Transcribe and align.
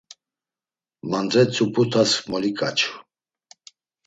Mandretzup̌ut̆as 1.09 2.11
moliǩaçu. 2.29 2.91